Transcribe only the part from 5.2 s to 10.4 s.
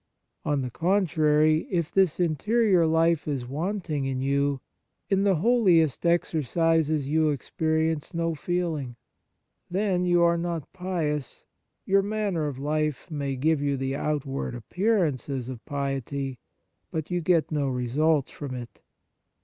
the holiest exercises you ex perience no feeling. Then, you are